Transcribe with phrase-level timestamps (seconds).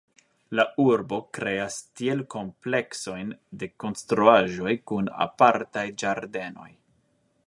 [0.59, 6.71] La urbo kreas tiel kompleksojn de konstruaĵoj kun apartaj ĝardenoj.